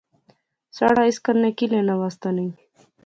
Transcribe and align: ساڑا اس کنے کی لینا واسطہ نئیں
ساڑا 0.77 1.01
اس 1.09 1.17
کنے 1.25 1.49
کی 1.57 1.65
لینا 1.71 1.95
واسطہ 2.01 2.29
نئیں 2.35 2.53